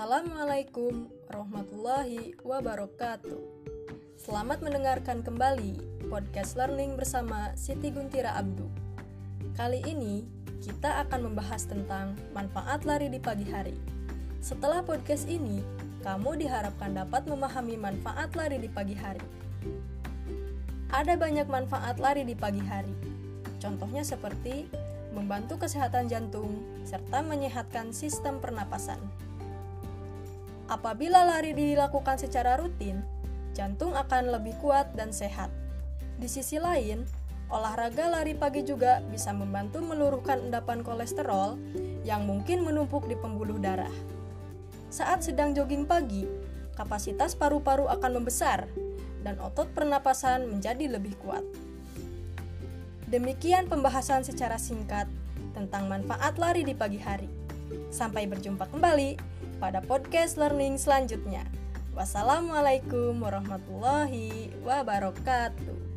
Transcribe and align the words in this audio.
Assalamualaikum 0.00 1.12
warahmatullahi 1.28 2.32
wabarakatuh. 2.40 3.36
Selamat 4.16 4.64
mendengarkan 4.64 5.20
kembali 5.20 5.76
podcast 6.08 6.56
learning 6.56 6.96
bersama 6.96 7.52
Siti 7.52 7.92
Guntira 7.92 8.32
Abdu. 8.32 8.64
Kali 9.52 9.84
ini 9.84 10.24
kita 10.64 11.04
akan 11.04 11.28
membahas 11.28 11.68
tentang 11.68 12.16
manfaat 12.32 12.88
lari 12.88 13.12
di 13.12 13.20
pagi 13.20 13.44
hari. 13.44 13.76
Setelah 14.40 14.80
podcast 14.80 15.28
ini, 15.28 15.60
kamu 16.00 16.48
diharapkan 16.48 16.96
dapat 16.96 17.28
memahami 17.28 17.76
manfaat 17.76 18.32
lari 18.32 18.56
di 18.56 18.72
pagi 18.72 18.96
hari. 18.96 19.20
Ada 20.96 21.12
banyak 21.20 21.44
manfaat 21.44 22.00
lari 22.00 22.24
di 22.24 22.32
pagi 22.32 22.64
hari. 22.64 22.96
Contohnya 23.60 24.00
seperti 24.00 24.64
membantu 25.12 25.60
kesehatan 25.60 26.08
jantung, 26.08 26.64
serta 26.88 27.20
menyehatkan 27.20 27.92
sistem 27.92 28.40
pernapasan. 28.40 29.28
Apabila 30.70 31.26
lari 31.26 31.50
dilakukan 31.50 32.14
secara 32.22 32.54
rutin, 32.54 33.02
jantung 33.58 33.90
akan 33.98 34.30
lebih 34.38 34.54
kuat 34.62 34.94
dan 34.94 35.10
sehat. 35.10 35.50
Di 36.14 36.30
sisi 36.30 36.62
lain, 36.62 37.02
olahraga 37.50 38.06
lari 38.06 38.38
pagi 38.38 38.62
juga 38.62 39.02
bisa 39.10 39.34
membantu 39.34 39.82
meluruhkan 39.82 40.38
endapan 40.46 40.86
kolesterol 40.86 41.58
yang 42.06 42.22
mungkin 42.22 42.62
menumpuk 42.62 43.10
di 43.10 43.18
pembuluh 43.18 43.58
darah. 43.58 43.90
Saat 44.94 45.26
sedang 45.26 45.58
jogging 45.58 45.90
pagi, 45.90 46.30
kapasitas 46.78 47.34
paru-paru 47.34 47.90
akan 47.90 48.22
membesar 48.22 48.70
dan 49.26 49.42
otot 49.42 49.66
pernapasan 49.74 50.46
menjadi 50.46 50.86
lebih 50.86 51.18
kuat. 51.18 51.42
Demikian 53.10 53.66
pembahasan 53.66 54.22
secara 54.22 54.54
singkat 54.54 55.10
tentang 55.50 55.90
manfaat 55.90 56.38
lari 56.38 56.62
di 56.62 56.78
pagi 56.78 57.02
hari. 57.02 57.49
Sampai 57.90 58.26
berjumpa 58.30 58.70
kembali 58.70 59.18
pada 59.58 59.82
podcast 59.84 60.38
learning 60.40 60.78
selanjutnya. 60.80 61.44
Wassalamualaikum 61.92 63.18
warahmatullahi 63.18 64.54
wabarakatuh. 64.62 65.89